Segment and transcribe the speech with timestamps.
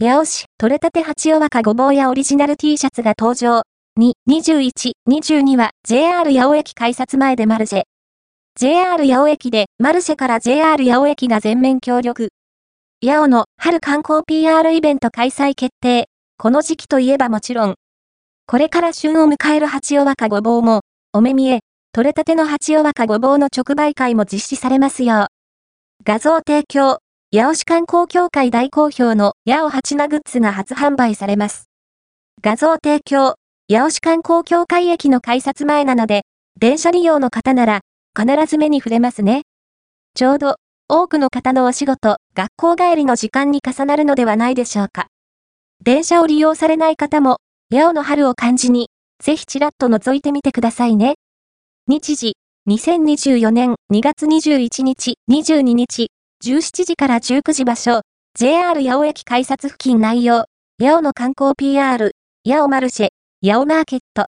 [0.00, 3.62] 八尾市、取れたて八尾若ごぼうやオリジナル T シャツが登場。
[3.98, 7.82] 2、21、22は JR 八尾駅改札前でマルシェ。
[8.54, 12.28] JR 八尾駅でマルシェから JR 八尾駅が全面協力。
[13.04, 16.06] 八尾の春観光 PR イベント開催決定。
[16.36, 17.74] この時期といえばもちろん。
[18.46, 21.58] これから旬を迎える八尾若ごぼうも、お目見え、
[21.90, 25.26] 取れたての八尾若ごぼうの直売会も実施されますよ。
[26.04, 26.98] 画像提供、
[27.30, 31.68] 八尾市観光協会大好評の八尾八名グッズが初販売されます。
[32.40, 33.34] 画像提供、
[33.70, 36.22] 八尾市観光協会駅の改札前なので、
[36.58, 37.80] 電車利用の方なら、
[38.18, 39.42] 必ず目に触れますね。
[40.14, 40.56] ちょうど、
[40.88, 45.08] 多くの方のお仕事、学校帰りの時間に重なるのではないでしょうか。
[45.84, 47.40] 電車を利用されない方も、
[47.70, 48.88] 八尾の春を感じに、
[49.22, 51.16] ぜひちらっと覗いてみてくださいね。
[51.88, 52.36] 日時、
[52.70, 56.08] 2024年2月21日、22日、
[56.48, 58.00] 17時から19時場所、
[58.34, 60.46] JR 八尾駅改札付近内容、
[60.80, 62.12] 八尾の観光 PR、
[62.42, 63.08] 八尾マルシェ、
[63.46, 64.24] 八尾マーケット。